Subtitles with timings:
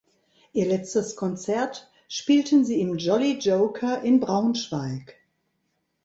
[0.53, 5.19] Ihr letztes Konzert spielten sie im "Jolly Joker" in Braunschweig.